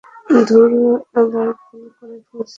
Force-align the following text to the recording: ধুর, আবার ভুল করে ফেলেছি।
ধুর, 0.47 0.71
আবার 1.15 1.47
ভুল 1.61 1.83
করে 1.97 2.17
ফেলেছি। 2.27 2.49